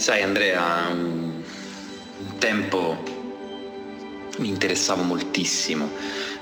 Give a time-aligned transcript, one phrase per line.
[0.00, 1.42] Sai Andrea, un
[2.38, 2.96] tempo
[4.38, 5.90] mi interessavo moltissimo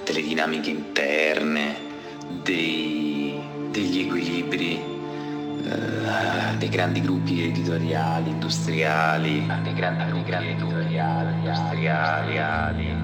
[0.05, 1.75] delle dinamiche interne,
[2.45, 3.37] dei,
[3.73, 12.95] degli equilibri, eh, dei grandi gruppi editoriali, industriali, dei grandi, dei grandi editoriali, industriali.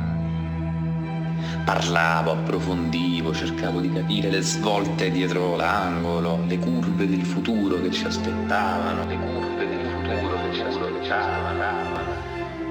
[1.65, 8.05] Parlavo, approfondivo, cercavo di capire le svolte dietro l'angolo, le curve del futuro che ci
[8.05, 9.05] aspettavano,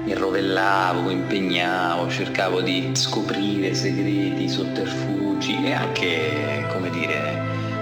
[0.04, 7.40] Mi rovellavo, mi impegnavo, cercavo di scoprire segreti, sotterfugi e anche, come dire,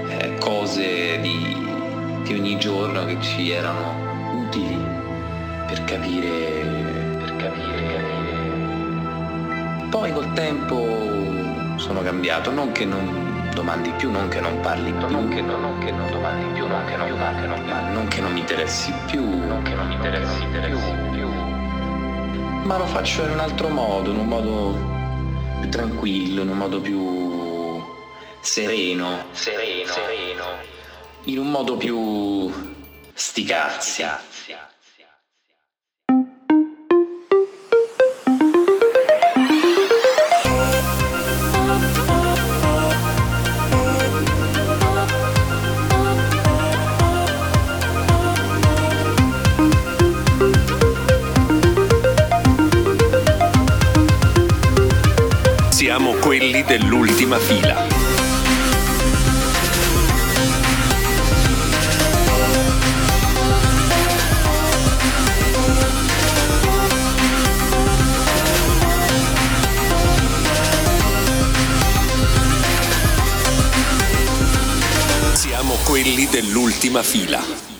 [0.08, 1.56] eh, cose di,
[2.22, 4.78] di ogni giorno che ci erano utili
[5.66, 6.28] per capire,
[7.18, 8.50] per capire, capire.
[9.90, 15.08] Poi col tempo sono cambiato, non che non domandi più, non che non parli più,
[15.08, 17.92] non che, non, non che non domandi più, non che non, non, che non, parli,
[17.92, 20.78] non che non mi interessi più, non che non mi interessi più,
[21.10, 21.21] più,
[22.62, 24.76] ma lo faccio in un altro modo, in un modo
[25.60, 27.82] più tranquillo, in un modo più
[28.40, 30.44] sereno, sereno, sereno,
[31.24, 32.52] in un modo più
[33.12, 33.44] sti
[57.32, 57.86] dell'ultima fila.
[75.34, 77.71] Siamo quelli dell'ultima fila.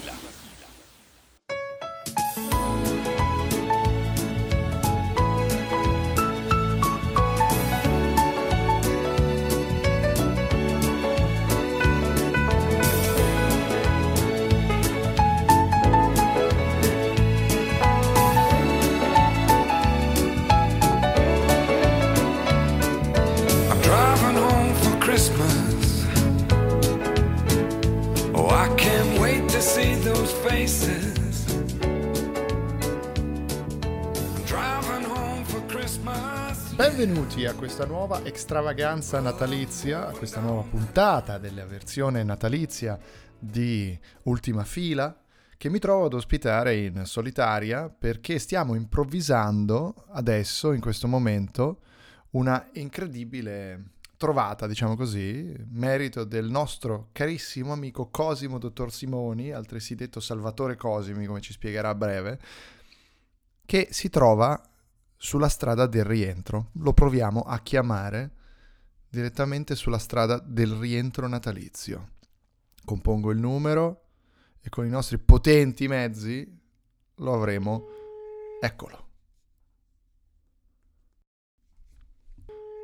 [37.75, 42.99] Questa nuova extravaganza natalizia, a questa nuova puntata della versione natalizia
[43.39, 45.19] di Ultima Fila,
[45.57, 51.81] che mi trovo ad ospitare in solitaria perché stiamo improvvisando adesso, in questo momento,
[52.33, 60.21] una incredibile trovata, diciamo così, merito del nostro carissimo amico Cosimo Dottor Simoni, altresì detto
[60.21, 62.39] Salvatore Cosimi, come ci spiegherà a breve,
[63.65, 64.63] che si trova
[65.23, 66.71] sulla strada del rientro.
[66.83, 68.31] Lo proviamo a chiamare
[69.09, 72.15] direttamente sulla strada del rientro natalizio.
[72.85, 74.03] Compongo il numero
[74.61, 76.45] e con i nostri potenti mezzi
[77.17, 77.87] lo avremo.
[78.61, 79.11] Eccolo.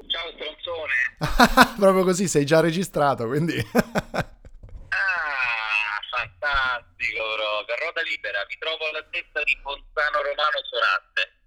[0.06, 1.75] Ciao stronzone!
[1.76, 3.55] Proprio così, sei già registrato, quindi...
[4.88, 7.84] Ah, fantastico proprio!
[7.84, 11.38] Roda libera, mi trovo all'altezza di Fontano Romano Soratte.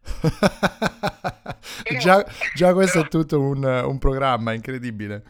[2.00, 2.26] Già,
[2.56, 5.22] già questo è tutto un, un programma incredibile.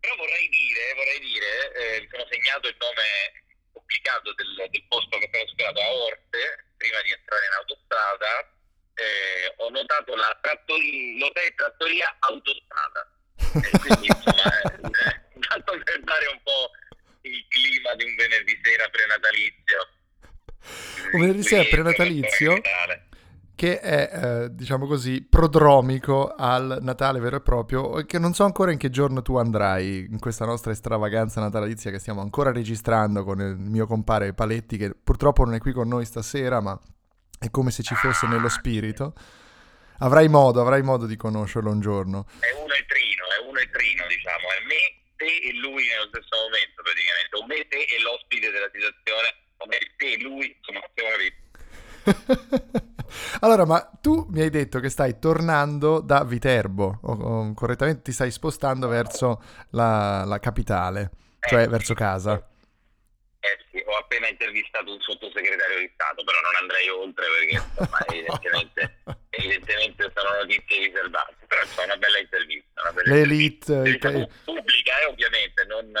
[0.00, 3.42] Però vorrei dire, vorrei dire, eh, mi sono segnato il nome
[3.72, 8.32] complicato del, del posto che abbiamo superato a Orte, prima di entrare in autostrada,
[8.94, 13.12] eh, ho notato la trattoria, l'hotel trattoria autostrada.
[13.38, 16.70] E quindi insomma, eh, eh, tanto per dare un po'
[17.22, 19.88] il clima di un venerdì sera prenatalizio.
[21.12, 22.60] Un venerdì sera prenatalizio?
[23.58, 28.70] Che è, eh, diciamo così, prodromico al Natale vero e proprio, che non so ancora
[28.70, 33.40] in che giorno tu andrai in questa nostra stravaganza natalizia che stiamo ancora registrando con
[33.40, 36.78] il mio compare Paletti, che purtroppo non è qui con noi stasera, ma
[37.36, 39.12] è come se ci fosse nello spirito.
[39.98, 42.26] Avrai modo, avrai modo di conoscerlo un giorno.
[42.38, 46.06] È uno e trino, è uno e trino, diciamo, è me, te e lui nello
[46.14, 50.46] stesso momento praticamente, o me, te e l'ospite della situazione, o me, te e lui,
[50.46, 51.47] insomma, abbiamo capito.
[53.40, 58.12] allora, ma tu mi hai detto che stai tornando da Viterbo, o, o correttamente ti
[58.12, 61.10] stai spostando verso la, la capitale,
[61.40, 62.42] cioè Eh, verso casa.
[63.40, 67.98] Eh sì, ho appena intervistato un sottosegretario di Stato, però non andrei oltre perché insomma,
[68.10, 68.98] evidentemente,
[69.30, 72.82] evidentemente sono notizie riservate, però insomma una bella intervista.
[72.82, 74.08] Una bella L'elite, intervista.
[74.10, 75.92] il pubblica, eh, ovviamente, non,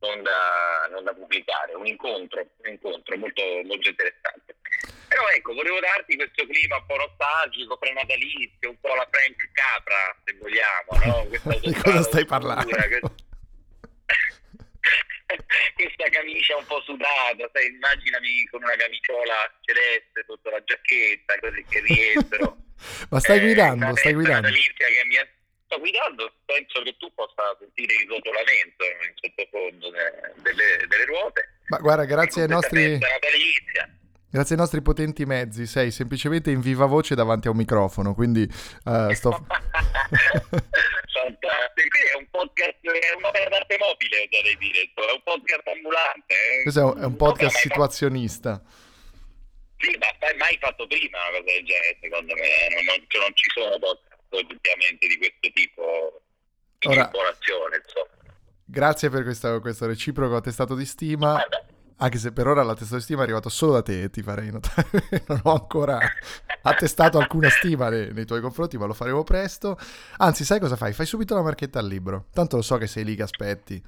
[0.00, 4.56] non da, non da pubblicare, un incontro, un incontro molto, molto interessante.
[5.14, 10.16] Però ecco, volevo darti questo clima un po' nostalgico, prenatalizio, un po' la Frank Capra,
[10.24, 11.30] se vogliamo, no?
[11.62, 12.66] Di cosa stai parlando?
[12.74, 12.98] questa-
[15.76, 21.64] questa camicia un po' sudata, sai, immaginami con una camiciola celeste sotto la giacchetta, così
[21.68, 22.58] che rientrano.
[23.10, 24.48] Ma stai Eh, guidando, stai guidando.
[24.48, 25.28] natalizia che mi ha-
[25.66, 31.48] Sto guidando, penso che tu possa sentire il rotolamento in sottofondo de- delle, delle ruote.
[31.68, 33.88] Ma guarda, grazie ai nostri, natalizia.
[34.34, 38.42] Grazie ai nostri potenti mezzi, sei semplicemente in viva voce davanti a un microfono, quindi
[38.42, 39.30] eh, sto...
[41.14, 46.34] Fantastico, è un podcast, è un'opera d'arte mobile, oserei dire, è un podcast ambulante.
[46.34, 46.62] eh.
[46.62, 48.60] Questo è un, è un podcast situazionista.
[49.78, 52.82] Sì, ma hai mai fatto prima una cosa del genere, secondo me, eh?
[52.82, 56.22] non, cioè, non ci sono podcast oggettivamente di questo tipo
[56.78, 58.08] di Ora- insomma.
[58.64, 61.66] Grazie per questo, questo reciproco attestato di stima, Guarda,
[61.98, 64.88] anche se per ora l'attestato di stima è arrivato solo da te, ti farei notare.
[65.28, 65.98] Non ho ancora
[66.62, 69.78] attestato alcuna stima nei, nei tuoi confronti, ma lo faremo presto.
[70.18, 70.92] Anzi, sai cosa fai?
[70.92, 72.26] Fai subito la marchetta al libro.
[72.32, 73.82] Tanto lo so che sei lì che aspetti.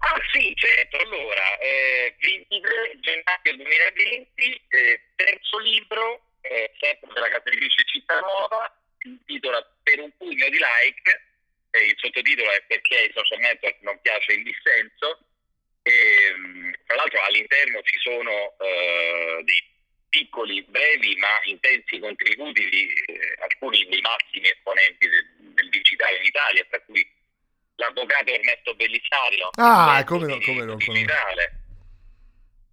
[0.00, 8.72] Ah sì, certo, allora, eh, 23 gennaio 2020, eh, terzo libro, eh, sempre della Nuova,
[8.98, 11.10] si intitola Per un pugno di like,
[11.70, 15.18] eh, il sottotitolo è Perché ai social network non piace il dissenso,
[15.82, 16.49] e, mh,
[16.90, 19.62] tra l'altro all'interno ci sono eh, dei
[20.08, 26.24] piccoli, brevi ma intensi contributi di eh, alcuni dei massimi esponenti del, del digitale in
[26.24, 27.08] Italia, tra cui
[27.76, 29.50] l'avvocato Ernesto Bellisario.
[29.54, 31.60] Ah, come no, di come no, digitale.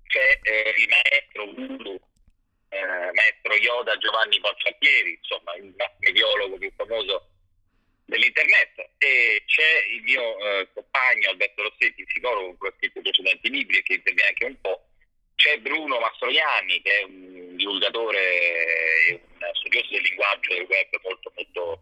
[0.08, 2.00] C'è eh, il maestro guru,
[2.70, 7.30] eh, maestro Yoda Giovanni Palfatieri, insomma il mediologo più famoso
[8.08, 13.50] dell'internet e c'è il mio eh, compagno Alberto Rossetti, psicologo con cui ho scritto precedenti
[13.50, 14.82] libri e che interviene anche un po'.
[15.36, 18.20] C'è Bruno Mastroianni che è un divulgatore
[19.10, 21.82] e un studioso del linguaggio del web molto molto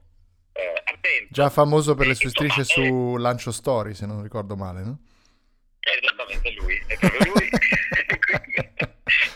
[0.53, 1.27] eh, attento.
[1.29, 4.99] Già famoso per le sue strisce su Lancio Story, se non ricordo male, no?
[5.79, 7.49] È esattamente lui, è proprio lui.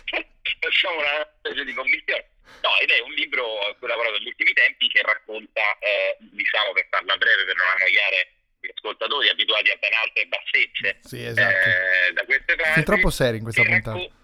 [0.59, 2.27] Facciamo una specie di commissione.
[2.61, 6.17] No, ed è un libro a cui ho lavorato negli ultimi tempi che racconta, eh,
[6.19, 11.23] diciamo per farla breve, per non annoiare gli ascoltatori abituati a ben alte bassezze Sì,
[11.25, 11.69] esatto.
[11.69, 12.73] eh, da queste frasi.
[12.73, 13.97] Sei troppo seri in questa puntata.
[13.97, 14.17] racco-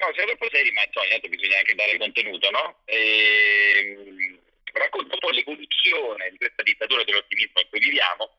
[0.00, 2.80] No, siamo troppo seri, ma insomma, intanto bisogna anche dare contenuto, no?
[2.86, 4.38] E,
[4.72, 8.30] racconta un po' l'evoluzione di questa dittatura dell'ottimismo in cui viviamo,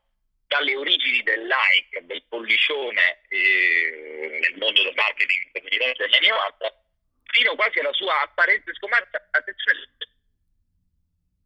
[0.47, 6.83] dalle origini del like, del pollicione eh, nel mondo del marketing statunitense degli anni 90,
[7.31, 9.17] fino quasi alla sua apparente scomparsa.
[9.31, 9.79] Attenzione,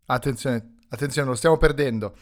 [0.07, 2.15] Attenzione, attenzione, lo stiamo perdendo.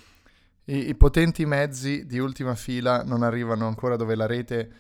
[0.66, 4.72] I, i potenti mezzi di ultima fila non arrivano ancora dove la rete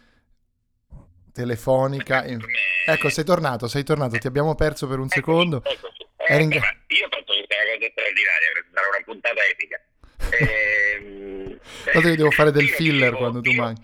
[1.33, 2.25] telefonica.
[2.25, 2.39] in-
[2.85, 5.63] Ecco, sei tornato, sei tornato, ti abbiamo perso per un Eccoci, secondo.
[5.65, 9.81] in- Eh, ma io penso che sia una cosa straordinaria, sarà una puntata epica.
[10.33, 11.59] Ehm,
[11.91, 13.81] Tanto io devo fare del filler quando tu manchi.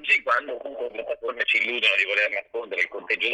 [0.00, 3.28] Oggi, quando comunque le piattaforme ci illudono di voler nascondere il conteggio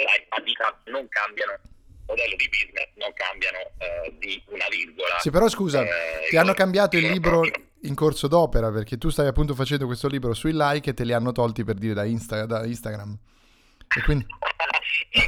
[0.59, 1.61] fatto non cambiano il
[2.09, 5.19] modello di business, non cambiano eh, di una virgola.
[5.20, 7.43] Sì, però scusa, Eh, ti hanno cambiato il libro
[7.82, 11.13] in corso d'opera perché tu stai appunto facendo questo libro sui like e te li
[11.13, 13.17] hanno tolti per dire da, Insta- da Instagram.
[13.96, 14.27] E quindi,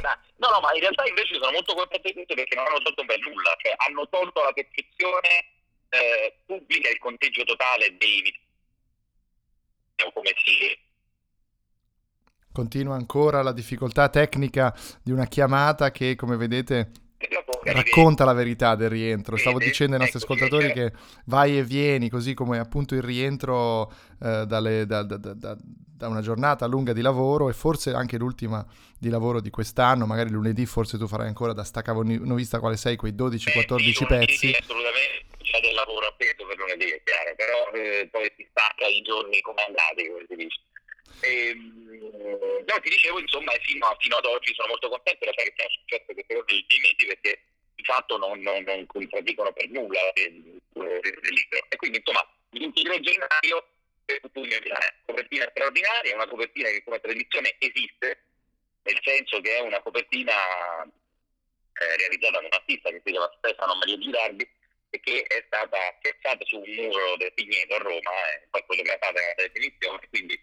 [0.03, 3.19] ma- no, no, ma in realtà invece sono molto contento perché non hanno tolto per
[3.19, 5.55] nulla, cioè hanno tolto la percezione
[5.87, 8.47] eh, pubblica il conteggio totale dei
[10.03, 10.87] o come si
[12.51, 16.91] continua ancora la difficoltà tecnica di una chiamata che, come vedete,
[17.63, 19.35] racconta la verità del rientro.
[19.37, 20.93] Stavo dicendo ai nostri Ecco, ascoltatori sì, che
[21.25, 23.91] vai e vieni, così come appunto il rientro
[24.23, 28.65] eh, dalle- da, da- da- da- una giornata lunga di lavoro e forse anche l'ultima
[28.97, 32.95] di lavoro di quest'anno, magari lunedì forse tu farai ancora da staccavo novista quale sei,
[32.95, 34.51] quei 12-14 pezzi.
[34.57, 39.01] assolutamente c'è del lavoro appeso per lunedì, è chiaro, però eh, poi si stacca i
[39.01, 40.59] giorni comandati, come si dice.
[41.21, 45.69] Ehm, no, ti dicevo, insomma, fino, fino ad oggi sono molto contento della che sia
[45.69, 47.41] successo queste cose mesi perché
[47.75, 51.65] di fatto non, non, non contraddicono per nulla il libro.
[51.69, 53.67] E quindi, insomma, il 23 gennaio
[54.05, 58.23] è una copertina straordinaria, una copertina che come tradizione esiste,
[58.83, 60.33] nel senso che è una copertina
[60.83, 64.47] eh, realizzata da un artista che si chiama Stefano Maria Girardi
[64.89, 69.19] e che è stata piazzata su un muro del Pigneto a Roma e poi fotografata
[69.19, 70.41] nella definizione, quindi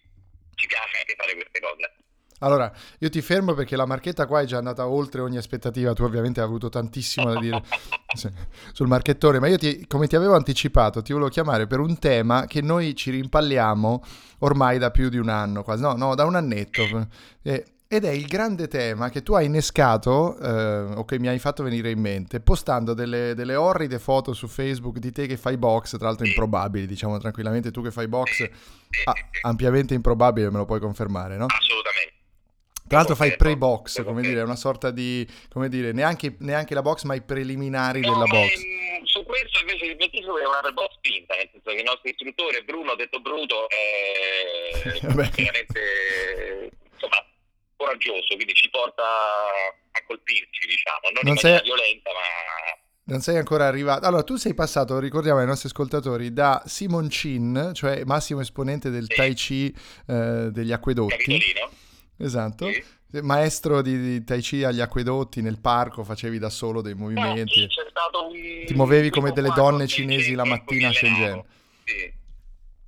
[0.56, 2.04] ci piace anche fare queste cose.
[2.40, 5.94] Allora, io ti fermo perché la marchetta qua è già andata oltre ogni aspettativa.
[5.94, 7.62] Tu ovviamente hai avuto tantissimo da dire
[8.72, 12.44] sul marchettone, ma io ti, come ti avevo anticipato, ti volevo chiamare per un tema
[12.46, 14.04] che noi ci rimpalliamo
[14.40, 16.82] ormai da più di un anno, quasi, no, no, da un annetto.
[17.42, 21.38] Eh, ed è il grande tema che tu hai innescato, eh, o che mi hai
[21.38, 25.56] fatto venire in mente, postando delle, delle, orride foto su Facebook di te che fai
[25.56, 28.42] box, tra l'altro improbabili, diciamo tranquillamente tu che fai box,
[29.04, 31.46] ah, ampiamente improbabile, me lo puoi confermare, no?
[31.46, 32.14] Assolutamente.
[32.88, 36.82] Tra l'altro fai pre-box, come dire, è una sorta di, come dire, neanche, neanche la
[36.82, 38.62] box, ma i preliminari no, della box.
[38.62, 42.08] Ehm, su questo invece il preciso è una pre-box spinta, nel senso che il nostro
[42.08, 47.24] istruttore Bruno, detto Bruto, è veramente, insomma,
[47.76, 51.60] coraggioso, quindi ci porta a colpirci, diciamo, non, non in sei...
[51.62, 52.84] violenta, ma...
[53.08, 54.04] Non sei ancora arrivato.
[54.04, 59.06] Allora, tu sei passato, ricordiamo ai nostri ascoltatori, da Simon Chin, cioè massimo esponente del
[59.08, 59.14] sì.
[59.14, 59.76] Tai Chi
[60.08, 61.16] eh, degli acquedotti.
[61.16, 61.70] Capitolino
[62.18, 62.70] Esatto.
[62.70, 62.94] Sì.
[63.22, 67.60] Maestro di, di, Tai Chi agli acquedotti nel parco, facevi da solo dei movimenti.
[67.60, 68.64] No, un...
[68.66, 71.44] Ti muovevi come delle donne cinesi la mattina a Shenzhen.
[71.84, 72.12] Sì,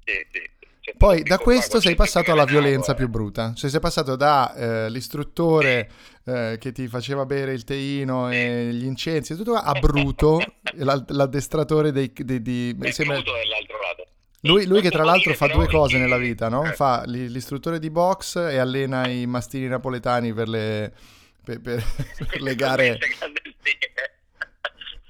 [0.05, 0.51] sì, sì.
[0.97, 5.91] Poi da questo sei passato alla violenza più bruta, cioè sei passato dall'istruttore
[6.25, 10.41] eh, eh, che ti faceva bere il teino e gli incensi e tutto a Bruto,
[10.77, 12.13] l'addestratore dei...
[12.15, 13.21] dei, dei, sembra...
[13.21, 14.07] dall'altro lato.
[14.43, 16.63] Lui, lui, che tra l'altro fa due cose nella vita, no?
[16.65, 20.93] Fa l'istruttore di box e allena i mastini napoletani per le,
[21.45, 21.83] per, per,
[22.29, 22.99] per le gare.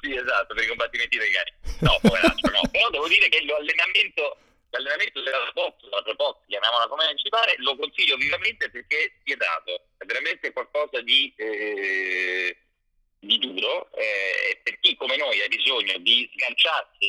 [0.01, 1.53] sì, esatto, per i combattimenti dei gare.
[1.81, 2.61] No, poveraccio, no.
[2.71, 4.37] Però devo dire che l'allenamento,
[4.79, 9.83] l'allenamento della box, la box, chiamiamola come ci pare, lo consiglio vivamente perché è spietato.
[9.99, 11.33] È veramente qualcosa di...
[11.37, 12.57] Eh,
[13.21, 17.09] di duro eh, per chi come noi ha bisogno di sganciarsi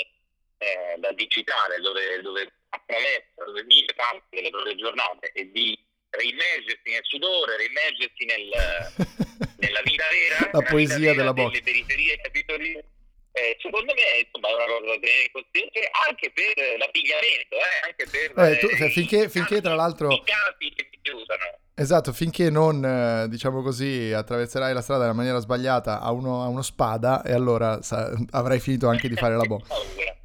[0.57, 5.77] eh, da digitale dove, dove attraversa, dove vive parte delle proprie giornate e di
[6.09, 8.49] reimmergersi nel sudore, reimmergersi nel,
[9.57, 11.61] nella vita vera, la poesia della box.
[11.61, 12.83] Periferie capitoline.
[13.31, 17.77] Eh, secondo me insomma, è una cosa da tenere in considerazione anche per l'abbigliamento, eh,
[17.85, 21.57] anche per eh, tu, eh, finché, finché tra l'altro i capi che si usano.
[21.75, 26.47] Esatto, finché non, eh, diciamo così, attraverserai la strada nella maniera sbagliata a uno, a
[26.47, 29.67] uno spada e allora sa, avrai finito anche di fare la box.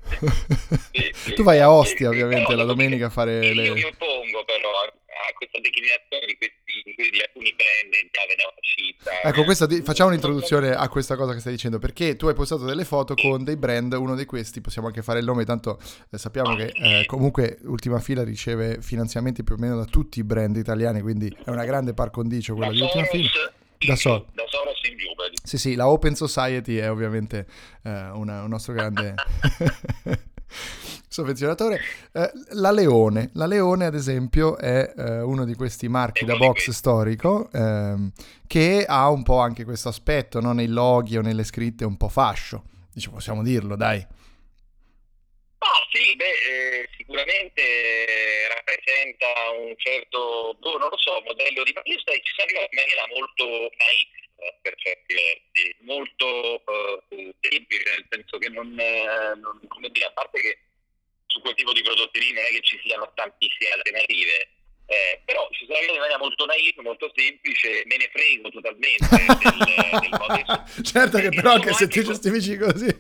[1.35, 3.63] tu vai a Ostia ovviamente la domenica a fare io le...
[3.63, 9.23] Io mi oppongo però a questa declinazione di, questi, di alcuni brand in chiave neofascista.
[9.23, 12.85] Ecco, questa, facciamo un'introduzione a questa cosa che stai dicendo, perché tu hai postato delle
[12.85, 16.55] foto con dei brand, uno di questi, possiamo anche fare il nome, tanto eh, sappiamo
[16.55, 21.01] che eh, comunque Ultima Fila riceve finanziamenti più o meno da tutti i brand italiani,
[21.01, 23.31] quindi è una grande par condicio quella da di Ultima Fila.
[23.79, 25.07] Da, so- da Soros in giù,
[25.43, 27.47] Sì, sì, la Open Society è ovviamente
[27.83, 29.15] eh, una, un nostro grande...
[31.09, 31.81] sovvenzionatore.
[32.13, 33.31] Eh, la Leone.
[33.35, 38.11] La Leone, ad esempio, è eh, uno di questi marchi da box storico ehm,
[38.47, 40.53] che ha un po' anche questo aspetto, no?
[40.53, 42.65] nei loghi o nelle scritte, un po' fascio.
[42.93, 44.05] Dice, possiamo dirlo, dai.
[45.59, 47.63] Ah, sì, beh, eh, sicuramente
[48.53, 49.27] rappresenta
[49.59, 53.45] un certo, boh, non lo so, modello di palista e ci arriva in maniera molto
[53.45, 54.24] naif
[54.61, 60.13] per certi versi, molto uh, semplice, nel senso che non, eh, non, come dire, a
[60.13, 60.59] parte che
[61.27, 64.49] su quel tipo di prodotti lì non è che ci siano tantissime alternative,
[64.87, 70.01] eh, però ci sono in maniera molto naive, molto semplice, me ne frego totalmente del,
[70.01, 72.87] del modo Certo che però anche se ti giustifici così...
[72.87, 72.99] eh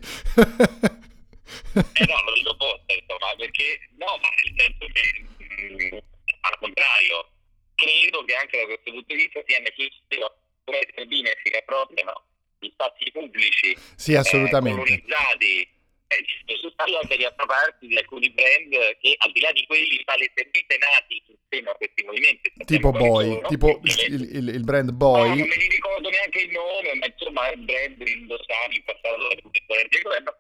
[2.06, 5.02] no, lo dico apposta, insomma, perché no, ma nel senso che
[5.44, 5.98] mh, mm,
[6.40, 7.30] al contrario,
[7.74, 12.24] credo che anche da questo punto di vista sia necessario come benefica proprio no?
[12.58, 14.80] gli spazi pubblici sì, assolutamente.
[14.80, 15.68] Eh, colonizzati
[16.08, 20.78] eh, sono stati di appropriarsi di alcuni brand che al di là di quelli palesemente
[20.78, 25.34] nati insieme a questi movimenti tipo Boy, sono, tipo il, il, il, brand Boy no,
[25.34, 29.16] non me ne ricordo neanche il nome ma insomma è un brand indossati in passato
[29.16, 30.36] dalle pubbliche del governo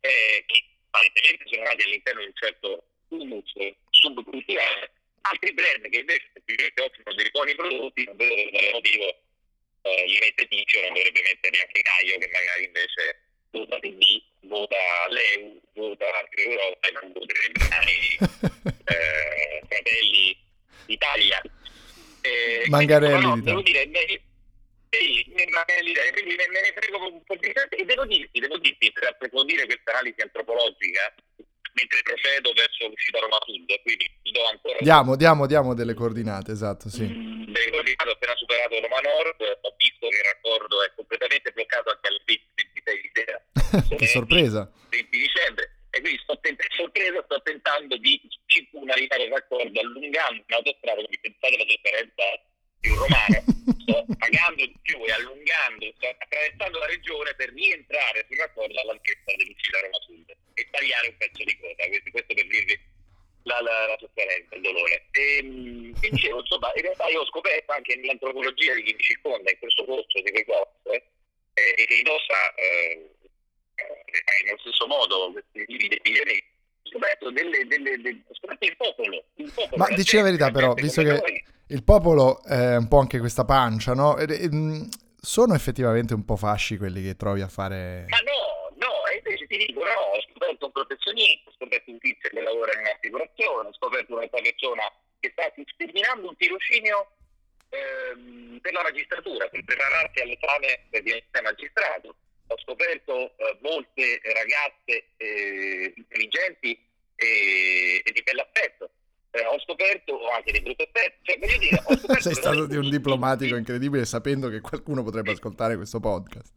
[0.00, 3.52] eh, che palesemente sono nati all'interno di un certo humus
[3.90, 9.20] subculturale altri brand che invece offrono dei buoni prodotti non vedo per quale motivo eh,
[9.82, 14.76] mette Ticcio non dovrebbe mettere neanche Caio che magari invece vota PD, vota
[15.10, 18.16] l'EU, vota Europa e non vota i
[18.94, 20.36] eh, fratelli
[20.86, 21.42] d'Italia.
[22.22, 24.22] Eh, Mangarelli no, devo dire, me,
[24.88, 28.92] sì, Mangarelli, quindi me, me ne frego un po' di e devo dirti, devo dirti,
[28.92, 31.14] per approfondire questa analisi antropologica,
[31.74, 34.78] mentre procedo verso l'uscita Roma Sud, quindi do ancora...
[34.80, 37.04] Diamo, diamo, diamo delle coordinate, esatto, sì.
[37.04, 37.41] Mm,
[39.12, 43.36] Nord, ho visto che il raccordo è completamente bloccato anche alle 26 di sera.
[43.96, 44.72] che sorpresa!
[44.88, 45.82] 20 dicembre.
[45.92, 48.16] E quindi sto tentando, sorpresa, sto tentando di
[48.46, 52.22] circumnavigare il raccordo allungando un'autostrada, quindi pensate alla differenza
[52.80, 53.38] di un romano,
[53.84, 59.36] sto pagando di più e allungando, sto attraversando la regione per rientrare sul raccordo all'altezza
[59.36, 61.84] dell'uscita Roma Sud e tagliare un pezzo di coda.
[61.84, 62.80] Questo, questo per dirvi
[63.44, 65.06] la, la, la sofferenza, il dolore.
[65.10, 69.02] E, mh, e dicevo, insomma, in realtà io ho scoperto anche nell'antropologia di chi mi
[69.02, 71.02] circonda, in questo corso di corsi,
[71.54, 73.10] eh, e che indossa eh,
[73.76, 76.44] eh, nello stesso modo questi tipi di epidemie,
[76.82, 79.76] ho scoperto delle, delle, delle, ho scoperto il popolo, il popolo.
[79.76, 81.44] Ma dici la verità però, visto che noi.
[81.68, 84.16] il popolo è un po' anche questa pancia, no?
[84.16, 84.88] E- e, mh,
[85.20, 88.06] sono effettivamente un po' fasci quelli che trovi a fare...
[88.08, 92.28] Ma no, e invece ti dico, no, ho scoperto un professionista, ho scoperto un tizio
[92.28, 94.82] che lavora in un'assicurazione, ho scoperto un'altra persona
[95.20, 96.36] che sta terminando un
[96.72, 97.06] tirocinio
[97.68, 102.14] ehm, per la magistratura, per prepararsi all'esame per diventare magistrato.
[102.48, 106.78] Ho scoperto eh, molte ragazze eh, intelligenti
[107.14, 108.90] e, e di bell'aspetto.
[109.34, 112.76] Eh, ho scoperto anche di brutto aspetto, cioè voglio dire, ho scoperto Sei stato di
[112.76, 116.52] un diplomatico incredibile sapendo che qualcuno potrebbe ascoltare questo podcast.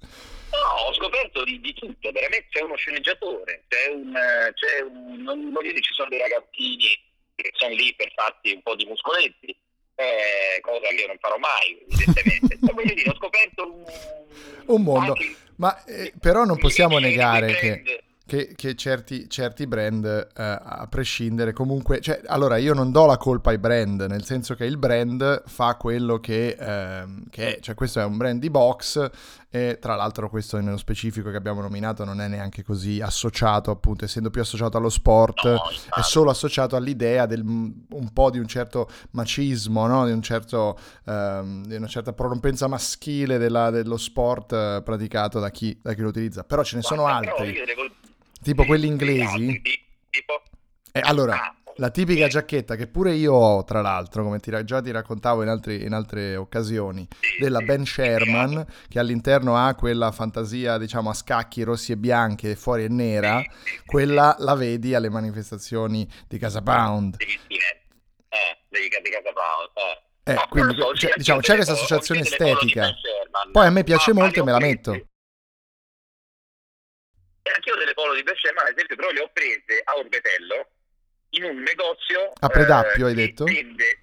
[0.51, 4.13] No, ho scoperto di, di tutto, veramente c'è uno sceneggiatore, c'è un,
[4.53, 8.61] c'è un non voglio dire ci sono dei ragazzini che sono lì per farsi un
[8.61, 9.54] po' di muscoletti,
[9.95, 12.57] eh, cosa che io non farò mai, evidentemente.
[12.65, 13.83] Cioè, voglio dire, ho scoperto un,
[14.75, 15.11] Un mondo.
[15.13, 18.03] anche- Ma eh, però non possiamo negare che...
[18.25, 23.17] che, che certi, certi brand, eh, a prescindere, comunque, cioè, allora io non do la
[23.17, 27.75] colpa ai brand, nel senso che il brand fa quello che, ehm, che è, cioè
[27.75, 29.09] questo è un brand di box
[29.49, 34.05] e tra l'altro questo nello specifico che abbiamo nominato non è neanche così associato, appunto,
[34.05, 35.61] essendo più associato allo sport, No,
[35.95, 40.05] è solo associato all'idea del un po' di un certo macismo, no?
[40.05, 45.51] di, un certo, ehm, di una certa prorompenza maschile della- dello sport eh, praticato da
[45.51, 47.55] chi, da chi lo utilizza, però ce ne sono Guarda, però altri.
[47.55, 47.65] io
[48.45, 49.59] Tipo sì, quelli inglesi?
[50.11, 50.43] tipo
[50.91, 54.51] Eh, allora, Ah, la tipica sì, giacchetta che pure io ho, tra l'altro, come ti,
[54.63, 59.73] già ti raccontavo in, altri- in altre occasioni, sì, della Ben Sherman, che all'interno ha
[59.73, 63.43] quella fantasia, diciamo, a scacchi rossi e bianchi e fuori è nera,
[63.83, 67.15] quella la vedi alle manifestazioni di Casa Pound.
[67.17, 67.25] eh,
[68.69, 70.33] devi di Casa Pound, eh.
[70.33, 72.95] Eh, quindi, so, cioè, diciamo, anche c'è io questa associazione estetica.
[72.95, 74.93] Sherman, Poi a me piace molto e me la metto.
[74.93, 75.05] E
[77.41, 77.84] delle polo
[78.15, 80.67] di Ben Sherman, ad esempio, però le ho prese a Orbetello,
[81.29, 82.31] in un negozio...
[82.39, 83.43] A Predappio, hai che detto?
[83.45, 83.99] Vende...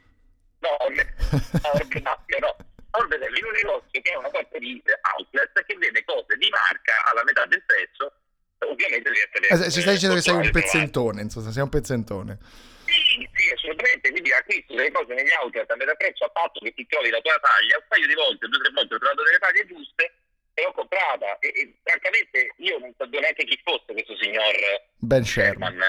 [0.61, 2.57] No, a Orbetello, no.
[2.90, 4.83] A Orbetello, in un negozio che è una sorta di
[5.16, 8.12] outlet che vende cose di marca alla metà del prezzo,
[8.59, 9.66] ovviamente devi essere...
[9.66, 12.38] Eh, ci stai dicendo che sei un pezzentone, insomma, sei un pezzentone.
[12.87, 14.11] sì, sì, assolutamente.
[14.11, 17.20] Quindi acquisto delle cose negli outlet a metà prezzo a patto che ti trovi la
[17.20, 17.77] tua taglia.
[17.79, 20.22] Un paio di volte, due o tre volte ho trovato delle taglie giuste
[20.55, 21.38] e ho comprata.
[21.38, 24.53] E, e francamente io non so neanche chi fosse questo signor
[24.99, 25.81] Ben Sherman.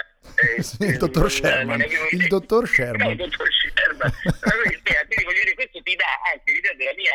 [0.58, 1.82] Eh, Sì, il dottor non- Sherman.
[1.82, 3.10] avevo Il dottor No, Sherman.
[3.12, 4.12] il dottor Sherman.
[4.40, 7.14] Però quindi, eh, quindi voglio dire, questo ti dà anche l'idea della mia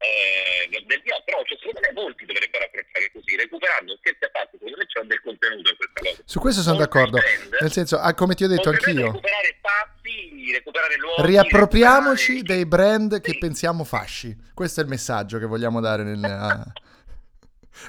[0.00, 1.56] eh, del del mio approccio.
[1.60, 5.68] Secondo me molti dovrebbero approcciare così, recuperando scherzi a parte, secondo me c'è del contenuto
[5.70, 6.22] in questa cosa.
[6.24, 7.18] Su questo sono Oltre d'accordo.
[7.20, 11.26] brand, Nel senso, ah, come ti ho detto anch'io, recuperare spazi, recuperare luoghi.
[11.26, 13.38] riappropriamoci recuperare- dei brand che Sì.
[13.38, 14.36] pensiamo fasci.
[14.54, 16.02] Questo è il messaggio che vogliamo dare.
[16.02, 16.64] Nel, a-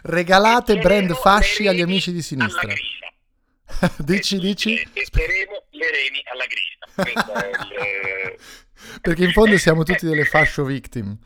[0.03, 2.71] Regalate brand fasci agli amici di sinistra.
[3.99, 4.73] dici, dici?
[4.93, 6.45] Metteremo le reni alla
[7.33, 8.39] è il...
[9.01, 11.17] Perché in fondo siamo tutti delle fascio victim.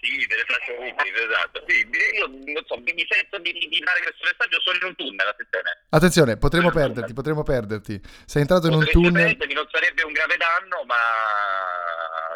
[0.00, 1.64] Sì, delle fasce utili, esatto.
[1.66, 1.82] Sì,
[2.14, 5.70] io non so, mi sento di, di dare questo messaggio solo in un tunnel, attenzione.
[5.90, 8.00] Attenzione, potremo perderti, potremo perderti.
[8.24, 9.34] Sei entrato in un tunnel.
[9.34, 10.94] perdermi, non sarebbe un grave danno, ma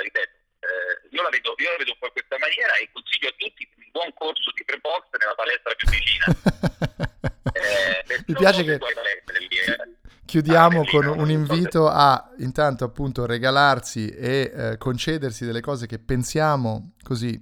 [0.02, 3.28] ripeto, eh, io, la vedo, io la vedo un po' in questa maniera e consiglio
[3.28, 6.26] a tutti un buon corso di pre-box nella palestra più vicina.
[7.54, 9.96] Eh, Mi piace che palestre eh.
[10.24, 15.98] chiudiamo Ah, con un invito a intanto appunto regalarsi e eh, concedersi delle cose che
[15.98, 17.38] pensiamo così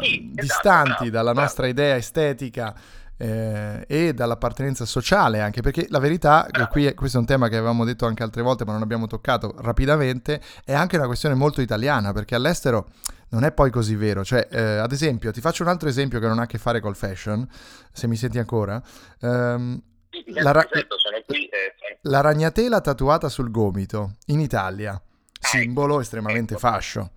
[0.00, 1.40] Sì, esatto, distanti bravo, dalla bravo.
[1.40, 2.74] nostra idea estetica
[3.16, 7.84] eh, e dall'appartenenza sociale anche perché la verità qui questo è un tema che avevamo
[7.84, 12.12] detto anche altre volte ma non abbiamo toccato rapidamente è anche una questione molto italiana
[12.12, 12.88] perché all'estero
[13.28, 16.26] non è poi così vero cioè eh, ad esempio ti faccio un altro esempio che
[16.28, 17.46] non ha a che fare col fashion
[17.92, 20.96] se mi senti ancora Sì, la ra- certo,
[21.28, 25.46] eh, la ragnatela tatuata sul gomito in Italia, ecco.
[25.46, 26.60] simbolo estremamente Ecco.
[26.68, 27.10] fascio.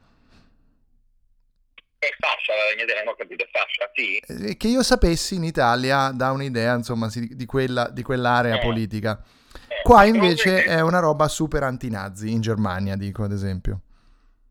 [2.04, 4.18] È fascia la ragnatela, non ho capito, è fascia, sì.
[4.18, 8.60] Eh, Che io sapessi in Italia dà un'idea, insomma, di, quella, di quell'area Eh.
[8.60, 9.22] politica.
[9.68, 13.82] Eh, Qua invece è una roba super antinazi, in Germania, dico ad esempio.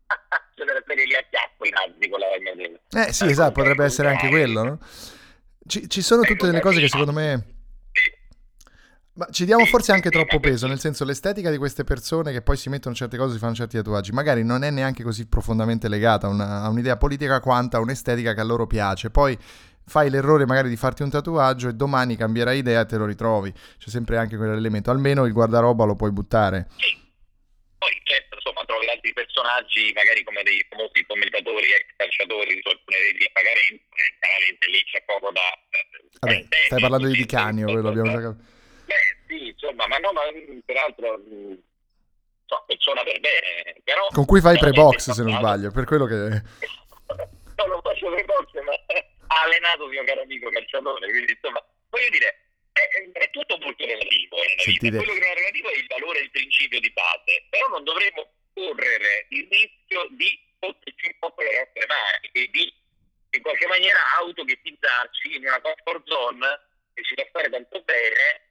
[0.55, 3.07] Se deve essere lì a chiappo i nazi con la ragnatela.
[3.09, 4.79] Eh sì, Eh, esatto, potrebbe essere anche quello, no?
[5.65, 7.52] Ci, ci sono tutte Ecco, delle cose che secondo me
[9.15, 12.57] Ma ci diamo forse anche troppo peso, nel senso l'estetica di queste persone che poi
[12.57, 16.25] si mettono certe cose, si fanno certi tatuaggi, magari non è neanche così profondamente legata
[16.25, 19.11] a, una- a un'idea politica quanto a un'estetica che a loro piace.
[19.11, 19.37] Poi
[19.85, 23.51] fai l'errore magari di farti un tatuaggio e domani cambierai idea e te lo ritrovi.
[23.51, 26.69] C'è sempre anche quell'elemento, almeno il guardaroba lo puoi buttare.
[26.77, 26.97] Sì.
[27.77, 32.97] Poi certo, insomma, trovi altri personaggi, magari come dei famosi commentatori, ex calciatori su alcune
[32.97, 35.45] reti a pagamento, e chiaramente lì c'è poco da...
[36.21, 38.52] Vabbè, eh, stai parlando di Di Canio, quello abbiamo già capito.
[38.93, 41.53] Beh, sì, insomma, ma no, ma mm, peraltro, mm,
[42.45, 44.07] so, persona per bene, però...
[44.09, 46.41] Con cui fai pre-box, se non sbaglio, per quello che...
[47.55, 52.49] No, non faccio pre-box, ma ha allenato mio caro amico calciatore, quindi insomma, voglio dire,
[52.73, 52.81] è,
[53.13, 54.97] è tutto molto relativo eh, Sentite-.
[54.97, 57.83] Quello che non è relativo è il valore e il principio di base, però non
[57.83, 62.73] dovremmo correre il rischio di fotterci un po' con le nostre mani e di
[63.33, 66.47] in qualche maniera autoghettizzarci in una comfort zone
[66.93, 68.42] che ci fa stare tanto bene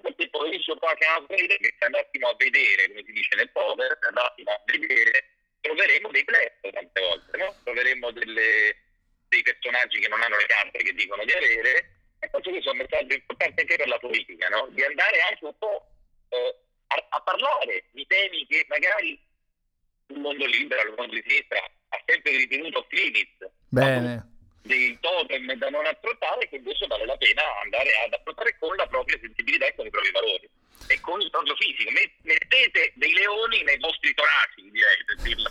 [0.00, 3.50] perché poi dice qualche altra idea che se andassimo a vedere, come si dice nel
[3.50, 5.24] poker, se andassimo a vedere,
[5.60, 7.54] troveremo dei blef tante volte, no?
[7.64, 8.76] Troveremo delle-
[9.28, 12.70] dei personaggi che non hanno le carte che dicono di avere, e penso che sia
[12.72, 14.68] un messaggio importante anche per la politica, no?
[14.70, 15.86] Di andare anche un po'
[16.28, 16.54] eh,
[16.88, 19.18] a, a parlare di temi che magari
[20.08, 24.29] il mondo libero, il mondo di sinistra ha sempre ritenuto off limits, Bene.
[25.30, 29.18] Totem da non affrontare che invece vale la pena andare ad affrontare con la propria
[29.20, 30.48] sensibilità e con i propri valori
[30.88, 31.90] e con il proprio fisico.
[31.90, 35.48] Met- Mettete dei leoni nei vostri toraci, direi, per dirla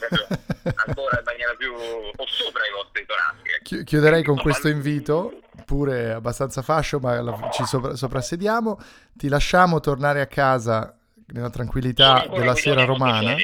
[0.85, 3.47] ancora in maniera più o sopra i vostri toraci.
[3.55, 3.63] ecco.
[3.63, 8.77] Chi- Chiuderei con questo invito, pure abbastanza fascio, ma la- ci sopra- soprassediamo.
[9.13, 10.95] Ti lasciamo tornare a casa
[11.27, 13.35] nella tranquillità della sera romana.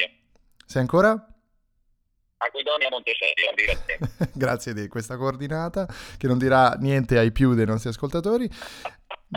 [0.66, 1.14] Sei ancora?
[2.52, 3.52] Guidonia Monteserio.
[4.34, 8.48] Grazie di questa coordinata che non dirà niente ai più dei nostri ascoltatori.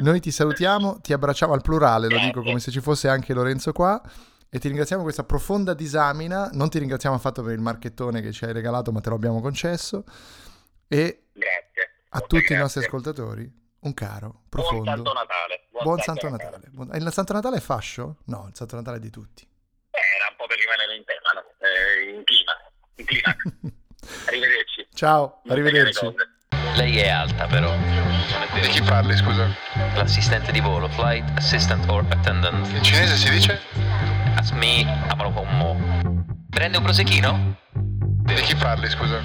[0.01, 3.71] Noi ti salutiamo, ti abbracciamo al plurale, lo dico come se ci fosse anche Lorenzo
[3.71, 4.01] qua.
[4.51, 6.49] E ti ringraziamo per questa profonda disamina.
[6.53, 9.41] Non ti ringraziamo affatto per il marchettone che ci hai regalato, ma te lo abbiamo
[9.41, 10.03] concesso.
[10.87, 11.91] E Grazie.
[12.09, 12.85] a tutti i nostri grazie.
[12.87, 14.85] ascoltatori un caro, Buon profondo.
[14.91, 15.61] Santo Natale.
[15.83, 16.67] Buon Santo Natale.
[16.71, 18.17] Buon- Il Santo Natale è fascio?
[18.25, 19.43] No, il Santo Natale è di tutti.
[19.43, 21.45] Eh, Era un po' per rimanere in tema, no?
[21.63, 22.48] Eh, in clima.
[24.27, 24.87] Arrivederci.
[24.93, 26.13] Ciao, arrivederci.
[26.75, 27.75] Lei è alta però,
[28.53, 29.47] Di chi parli, scusa?
[29.95, 32.67] L'assistente di volo, flight assistant or attendant.
[32.73, 33.61] In cinese si dice?
[34.35, 36.23] Asmi amalo con mo.
[36.49, 37.57] Prende un prosecchino?
[37.73, 39.21] Di chi parli, scusa?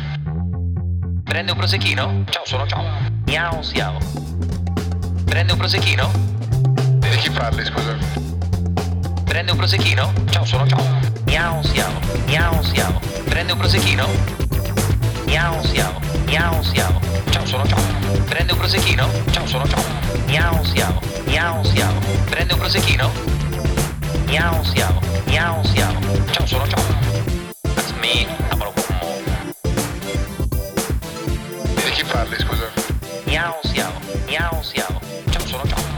[1.25, 2.25] Prende un prosecchino?
[2.29, 2.85] Ciao, sono ciao.
[3.27, 3.99] Miao, siao.
[5.25, 6.11] Prende un prosecchino?
[6.99, 7.97] Di chi parli, scusa?
[9.35, 10.13] Prende un prosecchino?
[10.31, 11.01] Ciao, sono ciao.
[11.25, 11.91] Miao, siao.
[12.27, 13.01] Miao, siao.
[13.25, 14.07] Prende un prosecchino?
[15.25, 16.01] Miao, siao.
[16.27, 17.01] Miao, siao.
[17.31, 17.81] Ciao, sono ciao.
[18.29, 19.11] Prende un prosecchino?
[19.33, 19.83] Ciao, sono ciao.
[20.27, 21.01] Miao, siao.
[21.25, 21.99] Miao, siao.
[22.31, 23.11] Prende un prosecchino?
[24.27, 25.01] Miao, siao.
[25.27, 26.01] Miao, siao.
[26.31, 26.85] Ciao, sono ciao.
[27.75, 29.17] Asmi amalo con mo.
[31.75, 32.71] Di chi parli, scusa?
[33.25, 33.93] Miao, siao.
[34.27, 35.01] Miao, ciao.
[35.29, 35.94] Ciao, sono ciao.